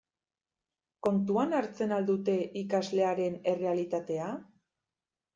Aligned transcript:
Kontuan 1.07 1.51
hartzen 1.57 1.93
al 1.97 2.07
dute 2.07 2.35
ikaslearen 2.61 3.35
errealitatea? 3.53 4.31